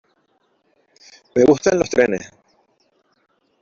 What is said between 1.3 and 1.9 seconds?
Me gustan